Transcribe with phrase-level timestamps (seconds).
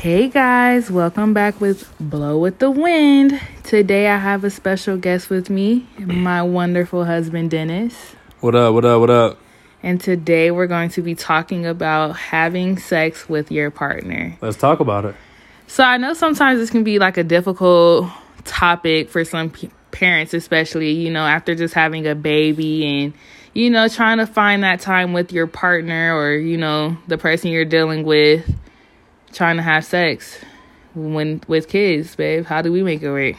[0.00, 3.38] Hey guys, welcome back with Blow with the Wind.
[3.64, 8.14] Today I have a special guest with me, my wonderful husband Dennis.
[8.40, 8.72] What up?
[8.72, 8.98] What up?
[8.98, 9.38] What up?
[9.82, 14.38] And today we're going to be talking about having sex with your partner.
[14.40, 15.14] Let's talk about it.
[15.66, 18.08] So I know sometimes this can be like a difficult
[18.44, 23.12] topic for some p- parents, especially, you know, after just having a baby and,
[23.52, 27.50] you know, trying to find that time with your partner or, you know, the person
[27.50, 28.50] you're dealing with,
[29.32, 30.38] trying to have sex
[30.94, 32.46] when with kids, babe.
[32.46, 33.36] How do we make it work?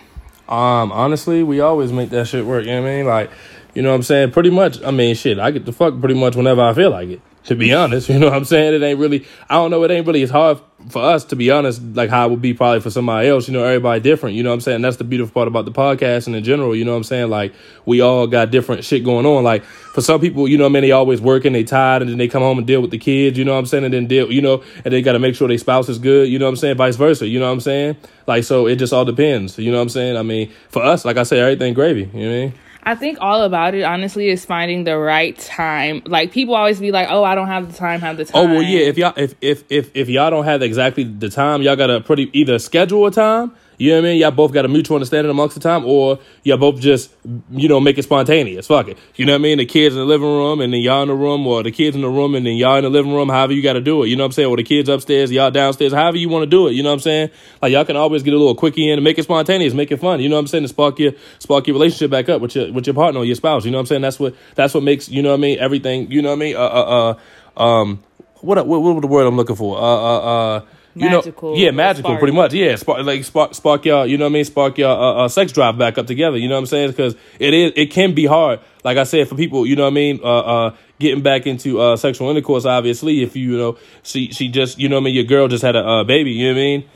[0.49, 2.65] Um, honestly, we always make that shit work.
[2.65, 3.05] You know what I mean?
[3.05, 3.31] Like,
[3.73, 4.31] you know what I'm saying?
[4.31, 4.81] Pretty much.
[4.83, 5.39] I mean, shit.
[5.39, 7.21] I get the fuck pretty much whenever I feel like it.
[7.45, 8.75] To be honest, you know what I'm saying?
[8.75, 9.25] It ain't really.
[9.49, 9.83] I don't know.
[9.83, 10.59] It ain't really as hard
[10.89, 11.81] for us to be honest.
[11.81, 13.47] Like how it would be probably for somebody else.
[13.47, 14.35] You know, everybody different.
[14.35, 14.81] You know what I'm saying?
[14.81, 16.75] That's the beautiful part about the podcast and in general.
[16.75, 17.29] You know what I'm saying?
[17.29, 17.53] Like
[17.85, 19.43] we all got different shit going on.
[19.43, 22.17] Like for some people, you know, I mean, they always working, they tired, and then
[22.17, 23.37] they come home and deal with the kids.
[23.37, 23.85] You know what I'm saying?
[23.85, 26.29] And then deal, you know, and they got to make sure their spouse is good.
[26.29, 26.77] You know what I'm saying?
[26.77, 27.27] Vice versa.
[27.27, 27.97] You know what I'm saying?
[28.27, 29.57] Like so, it just all depends.
[29.57, 30.15] You know what I'm saying?
[30.15, 32.01] I mean, for us, like I said, everything gravy.
[32.01, 32.53] You know what I mean?
[32.83, 36.01] I think all about it, honestly, is finding the right time.
[36.05, 38.53] Like people always be like, "Oh, I don't have the time, have the time." Oh
[38.53, 38.79] well, yeah.
[38.79, 42.29] If y'all if if if if y'all don't have exactly the time, y'all gotta pretty
[42.37, 43.51] either schedule a time.
[43.81, 44.19] You know what I mean?
[44.19, 47.09] Y'all both got a mutual understanding amongst the time, or y'all both just
[47.49, 48.67] you know make it spontaneous.
[48.67, 48.97] Fuck it.
[49.15, 49.57] You know what I mean?
[49.57, 51.95] The kids in the living room, and then y'all in the room, or the kids
[51.95, 53.29] in the room, and then y'all in the living room.
[53.29, 54.09] However you got to do it.
[54.09, 54.49] You know what I'm saying?
[54.49, 55.93] Or the kids upstairs, y'all downstairs.
[55.93, 56.73] However you want to do it.
[56.73, 57.31] You know what I'm saying?
[57.59, 59.97] Like y'all can always get a little quickie in and make it spontaneous, make it
[59.97, 60.19] fun.
[60.19, 60.63] You know what I'm saying?
[60.65, 63.35] To spark your spark your relationship back up with your with your partner or your
[63.35, 63.65] spouse.
[63.65, 64.03] You know what I'm saying?
[64.03, 66.11] That's what that's what makes you know what I mean everything.
[66.11, 66.55] You know what I mean?
[66.55, 67.15] Uh uh
[67.57, 68.03] uh um.
[68.41, 69.75] What what what the word I'm looking for?
[69.75, 71.23] Uh uh uh you know,
[71.55, 72.53] yeah, magical, pretty much.
[72.53, 74.05] Yeah, spark, like spark, spark y'all.
[74.05, 74.45] You know what I mean?
[74.45, 76.37] Spark y'all uh, uh, sex drive back up together.
[76.37, 76.91] You know what I'm saying?
[76.91, 78.59] Because it is, it can be hard.
[78.83, 80.19] Like I said, for people, you know what I mean?
[80.23, 82.65] Uh, uh, getting back into uh, sexual intercourse.
[82.65, 85.15] Obviously, if you, you know, she she just, you know what I mean?
[85.15, 86.31] Your girl just had a uh, baby.
[86.31, 86.89] You know what I mean?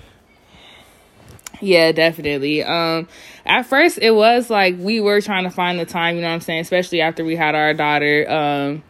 [1.62, 2.64] Yeah, definitely.
[2.64, 3.08] Um,
[3.46, 6.16] at first it was like we were trying to find the time.
[6.16, 6.62] You know what I'm saying?
[6.62, 8.30] Especially after we had our daughter.
[8.30, 8.84] Um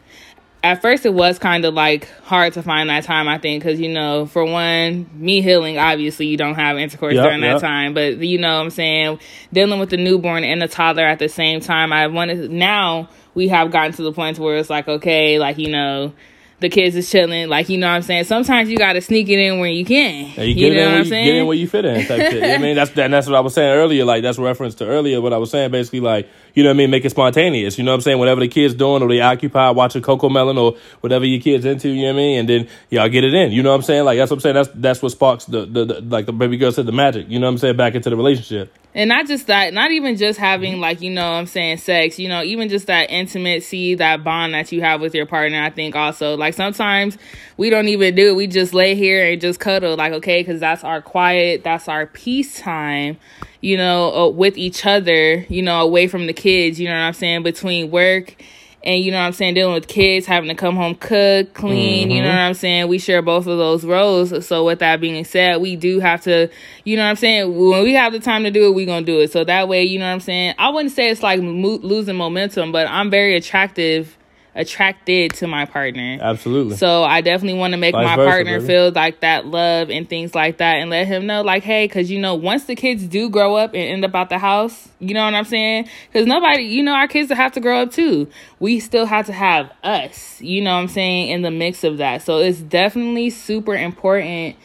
[0.65, 3.79] at first it was kind of like hard to find that time i think because
[3.79, 7.93] you know for one me healing obviously you don't have intercourse Yep, during that time
[7.93, 9.19] but you know what i'm saying
[9.53, 13.47] dealing with the newborn and the toddler at the same time i wanted now we
[13.49, 16.11] have gotten to the point where it's like okay like you know
[16.61, 19.37] the kids is chilling like you know what i'm saying sometimes you gotta sneak it
[19.39, 21.35] in where you can Yeah, you get know in what where i'm you, saying get
[21.35, 22.33] in where you fit in type shit.
[22.33, 24.05] You know what I mean, that's that, that's what I was saying earlier.
[24.05, 25.71] Like that's reference to earlier what I was saying.
[25.71, 27.77] Basically, like you know what I mean, make it spontaneous.
[27.77, 28.19] You know what I'm saying?
[28.19, 31.89] Whatever the kids doing, or they occupy watching CoComelon or whatever your kids into.
[31.89, 32.39] You know what I mean?
[32.39, 33.51] And then y'all get it in.
[33.51, 34.05] You know what I'm saying?
[34.05, 34.55] Like that's what I'm saying.
[34.55, 37.27] That's that's what sparks the, the, the like the baby girl said the magic.
[37.29, 37.75] You know what I'm saying?
[37.77, 38.73] Back into the relationship.
[38.95, 42.27] And not just that not even just having like you know i'm saying sex you
[42.27, 45.95] know even just that intimacy that bond that you have with your partner i think
[45.95, 47.17] also like sometimes
[47.57, 48.35] we don't even do it.
[48.35, 52.07] We just lay here and just cuddle like okay because that's our quiet that's our
[52.07, 53.17] peace time
[53.61, 57.01] you know uh, with each other you know away from the kids you know what
[57.01, 58.35] i'm saying between work
[58.85, 62.11] and you know what I'm saying, dealing with kids, having to come home, cook, clean,
[62.11, 62.37] you know mm-hmm.
[62.37, 62.87] what I'm saying?
[62.87, 64.45] We share both of those roles.
[64.45, 66.49] So with that being said, we do have to,
[66.83, 67.57] you know what I'm saying?
[67.57, 69.31] When we have the time to do it, we gonna do it.
[69.31, 70.55] So that way, you know what I'm saying?
[70.59, 74.17] I wouldn't say it's like mo- losing momentum, but I'm very attractive,
[74.55, 76.17] attracted to my partner.
[76.21, 76.77] Absolutely.
[76.77, 78.67] So I definitely want to make Vice my versa, partner baby.
[78.67, 82.09] feel like that love and things like that, and let him know, like, hey, because
[82.09, 85.13] you know, once the kids do grow up and end up out the house, you
[85.13, 85.89] know what I'm saying?
[86.07, 88.29] Because nobody, you know, our kids have to grow up too.
[88.59, 91.97] We still have to have us, you know what I'm saying, in the mix of
[91.97, 92.21] that.
[92.21, 94.55] So it's definitely super important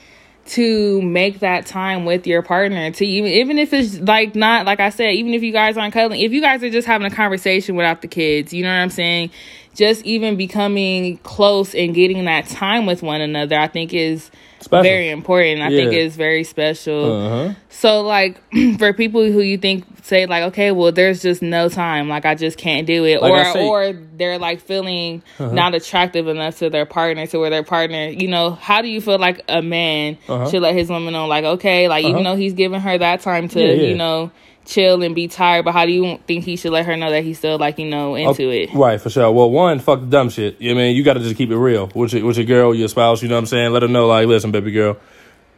[0.47, 4.81] to make that time with your partner to even even if it's like not like
[4.81, 7.15] I said, even if you guys aren't cuddling, if you guys are just having a
[7.15, 9.31] conversation without the kids, you know what I'm saying?
[9.75, 14.83] Just even becoming close and getting that time with one another, I think is Special.
[14.83, 15.63] very important.
[15.63, 16.01] I think Yeah.
[16.01, 17.13] is very special.
[17.13, 17.55] Uh-huh.
[17.71, 18.41] So like
[18.79, 22.35] for people who you think say like, okay, well there's just no time, like I
[22.35, 23.23] just can't do it.
[23.23, 27.49] Like or say- or they're like feeling not attractive enough to their partner to where
[27.51, 30.51] their partner, you know, how do you feel like a man Uh-huh.
[30.51, 32.33] should let his woman know like, okay, like even Uh-huh.
[32.35, 33.89] though he's giving her that time to, Yeah, yeah.
[33.89, 34.31] you know,
[34.71, 37.25] chill and be tired, but how do you think he should let her know that
[37.25, 38.73] he's still like, you know, into it?
[38.73, 39.31] Right, for sure.
[39.31, 40.61] Well, one, fuck the dumb shit.
[40.61, 40.97] You know I mean?
[40.97, 43.23] You got to just keep it real with your, with your girl, your spouse.
[43.23, 43.73] You know what I'm saying?
[43.73, 44.97] Let her know, like, listen, baby girl,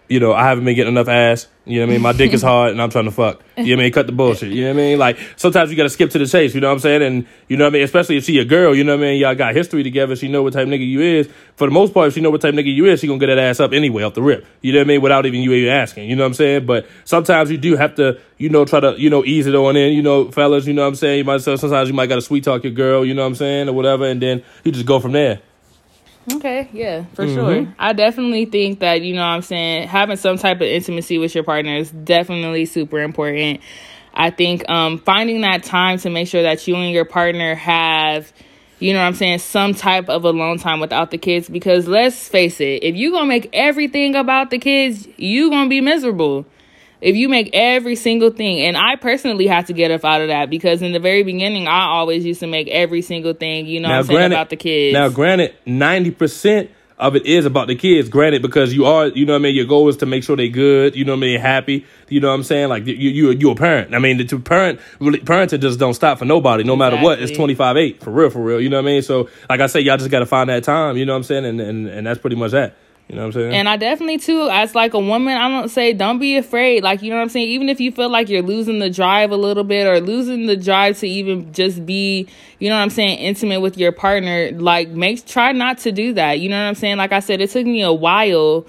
[0.09, 1.47] you know, I haven't been getting enough ass.
[1.65, 2.03] You know what I mean?
[2.03, 3.41] My dick is hard and I'm trying to fuck.
[3.57, 3.93] You know what I mean?
[3.93, 4.53] Cut the bullshit.
[4.53, 4.99] You know what I mean?
[4.99, 6.57] Like, sometimes you got to skip to the chase.
[6.57, 7.03] You know what I'm saying?
[7.03, 7.83] And, you know what I mean?
[7.85, 9.21] Especially if she a girl, you know what I mean?
[9.21, 10.17] Y'all got history together.
[10.17, 11.29] She know what type of nigga you is.
[11.55, 13.21] For the most part, if she know what type of nigga you is, she gonna
[13.21, 14.45] get that ass up anyway off the rip.
[14.61, 15.03] You know what I mean?
[15.03, 16.11] Without even you even asking.
[16.11, 16.67] You know what I'm saying?
[16.67, 19.77] But sometimes you do have to, you know, try to, you know, ease it on
[19.77, 19.93] in.
[19.93, 21.19] You know, fellas, you know what I'm saying?
[21.19, 23.35] You might sometimes you might got to sweet talk your girl, you know what I'm
[23.37, 23.69] saying?
[23.69, 24.07] Or whatever.
[24.07, 25.41] And then you just go from there.
[26.31, 27.35] Okay, yeah, for mm-hmm.
[27.35, 27.75] sure.
[27.79, 31.35] I definitely think that, you know what I'm saying, having some type of intimacy with
[31.35, 33.61] your partner is definitely super important.
[34.15, 38.33] I think um, finding that time to make sure that you and your partner have,
[38.79, 41.49] you know what I'm saying, some type of alone time without the kids.
[41.49, 45.65] Because let's face it, if you're going to make everything about the kids, you going
[45.65, 46.47] to be miserable
[47.03, 50.29] if you make every single thing and i personally have to get up out of
[50.29, 53.81] that because in the very beginning i always used to make every single thing you
[53.81, 54.95] know now, I'm saying about the kids.
[54.95, 56.69] now granted 90%
[56.99, 59.55] of it is about the kids granted because you are you know what i mean
[59.57, 62.21] your goal is to make sure they're good you know what i mean happy you
[62.21, 63.95] know what i'm saying like you you you a parent.
[63.95, 66.99] I mean the parent really parenting just don't stop for nobody no exactly.
[66.99, 67.21] matter what.
[67.21, 69.03] It's 25 8 for real for real you know what i mean?
[69.03, 71.23] So like i say y'all just got to find that time you know what i'm
[71.25, 72.77] saying and, and and that's pretty much that
[73.13, 73.53] you know what I'm saying?
[73.53, 76.83] And I definitely too, as like a woman, I don't say don't be afraid.
[76.83, 77.47] Like you know what I'm saying.
[77.47, 80.57] Even if you feel like you're losing the drive a little bit, or losing the
[80.57, 82.27] drive to even just be,
[82.59, 86.15] you know what I'm saying, intimate with your partner, like make try not to do
[86.15, 86.41] that.
[86.41, 86.97] You know what I'm saying?
[86.97, 88.65] Like I said, it took me a while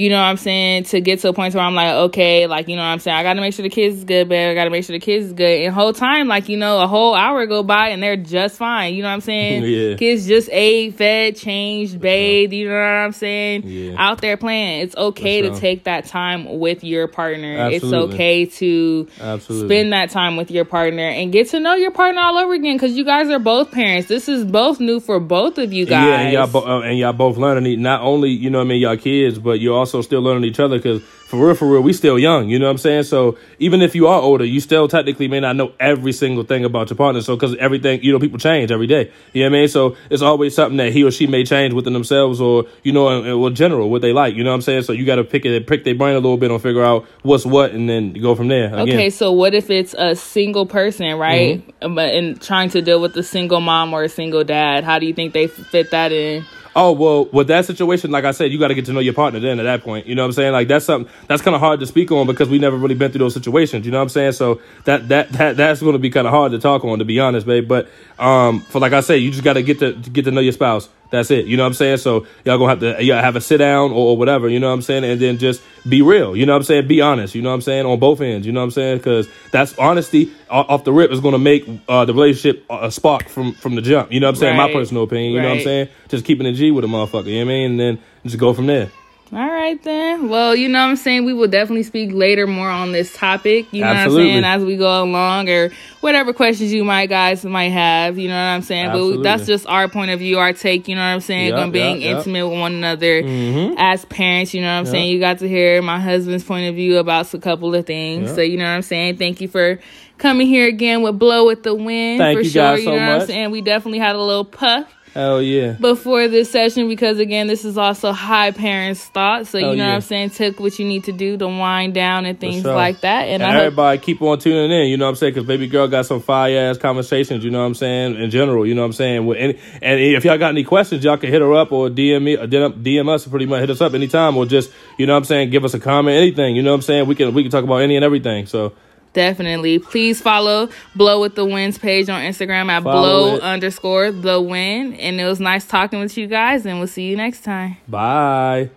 [0.00, 2.68] you know what I'm saying, to get to a point where I'm like, okay, like,
[2.68, 4.54] you know what I'm saying, I gotta make sure the kids is good, but I
[4.54, 5.60] gotta make sure the kids is good.
[5.60, 8.94] And whole time, like, you know, a whole hour go by and they're just fine.
[8.94, 9.62] You know what I'm saying?
[9.66, 9.96] yeah.
[9.96, 13.64] Kids just ate, fed, changed, bathed, you know what I'm saying?
[13.66, 13.96] Yeah.
[13.98, 14.80] Out there playing.
[14.80, 17.58] It's okay to take that time with your partner.
[17.58, 17.98] Absolutely.
[17.98, 19.68] It's okay to Absolutely.
[19.68, 22.76] spend that time with your partner and get to know your partner all over again
[22.76, 24.08] because you guys are both parents.
[24.08, 26.06] This is both new for both of you guys.
[26.06, 28.68] Yeah, and y'all, bo- uh, and y'all both learning not only, you know what I
[28.68, 31.68] mean, y'all kids, but you also also still learning each other because for real, for
[31.68, 32.48] real, we still young.
[32.48, 33.04] You know what I'm saying?
[33.04, 36.64] So even if you are older, you still technically may not know every single thing
[36.64, 37.22] about your partner.
[37.22, 39.12] So because everything, you know, people change every day.
[39.32, 39.68] You know what I mean?
[39.68, 43.46] So it's always something that he or she may change within themselves, or you know,
[43.46, 44.34] in, general, what they like.
[44.34, 44.82] You know what I'm saying?
[44.82, 47.06] So you got to pick it, pick their brain a little bit and figure out
[47.22, 48.66] what's what, and then go from there.
[48.66, 48.88] Again.
[48.88, 51.66] Okay, so what if it's a single person, right?
[51.80, 51.94] Mm-hmm.
[51.94, 55.06] But in trying to deal with a single mom or a single dad, how do
[55.06, 56.44] you think they fit that in?
[56.74, 59.14] Oh well, with that situation, like I said, you got to get to know your
[59.14, 59.40] partner.
[59.40, 60.52] Then at that point, you know what I'm saying?
[60.52, 63.10] Like that's something that's kind of hard to speak on because we never really been
[63.10, 63.84] through those situations.
[63.86, 64.32] You know what I'm saying?
[64.32, 67.04] So that that that that's going to be kind of hard to talk on, to
[67.04, 67.66] be honest, babe.
[67.66, 67.88] But
[68.18, 70.52] um, for like I say, you just got to get to get to know your
[70.52, 70.88] spouse.
[71.10, 71.46] That's it.
[71.46, 71.98] You know what I'm saying?
[71.98, 74.48] So y'all gonna have to y'all have a sit down or, or, whatever.
[74.48, 75.04] You know what I'm saying?
[75.04, 76.36] And then just be real.
[76.36, 76.88] You know what I'm saying?
[76.88, 77.34] Be honest.
[77.34, 77.86] You know what I'm saying?
[77.86, 78.46] On both ends.
[78.46, 78.98] You know what I'm saying?
[78.98, 83.52] Because that's honesty off the rip is gonna make uh, the relationship a spark from
[83.54, 84.12] from the jump.
[84.12, 84.58] You know what I'm saying?
[84.58, 84.68] Right.
[84.68, 85.32] My personal opinion.
[85.32, 85.44] You right.
[85.44, 85.88] know what I'm saying?
[86.08, 87.26] Just keeping a G with a motherfucker.
[87.26, 87.70] You know what I mean?
[87.72, 88.90] And then just go from there.
[89.32, 90.28] All right then.
[90.28, 91.24] Well, you know what I'm saying?
[91.24, 93.72] We will definitely speak later more on this topic.
[93.72, 94.24] You know Absolutely.
[94.24, 94.44] what I'm saying?
[94.44, 98.40] As we go along or whatever questions you might guys might have, you know what
[98.40, 98.86] I'm saying?
[98.86, 99.16] Absolutely.
[99.18, 101.54] But that's just our point of view, our take, you know what I'm saying?
[101.54, 102.50] Yep, being yep, intimate yep.
[102.50, 103.74] with one another mm-hmm.
[103.78, 105.12] as parents, you know what I'm saying?
[105.12, 108.34] You got to hear my husband's point of view about a couple of things.
[108.34, 109.18] So, you know what I'm saying?
[109.18, 109.78] Thank you for
[110.18, 112.18] coming here again with Blow with the Wind.
[112.18, 113.20] Thank for you sure, guys you know so what much.
[113.20, 113.50] I'm saying?
[113.52, 115.72] We definitely had a little puff Hell yeah.
[115.72, 119.50] Before this session, because again, this is also high parents' thoughts.
[119.50, 119.88] So, you know yeah.
[119.88, 120.30] what I'm saying?
[120.30, 122.74] Took what you need to do to wind down and things sure.
[122.74, 123.22] like that.
[123.24, 125.34] And, and everybody hope- keep on tuning in, you know what I'm saying?
[125.34, 128.22] Because baby girl got some fire ass conversations, you know what I'm saying?
[128.22, 129.26] In general, you know what I'm saying?
[129.26, 132.22] With any, and if y'all got any questions, y'all can hit her up or DM
[132.22, 135.18] me, or DM us, pretty much hit us up anytime, or just, you know what
[135.18, 135.50] I'm saying?
[135.50, 137.08] Give us a comment, anything, you know what I'm saying?
[137.08, 138.46] We can, we can talk about any and everything.
[138.46, 138.74] So,
[139.12, 139.78] Definitely.
[139.78, 143.42] Please follow Blow with the Winds page on Instagram at follow blow it.
[143.42, 144.96] underscore the wind.
[144.98, 147.76] And it was nice talking with you guys, and we'll see you next time.
[147.88, 148.70] Bye.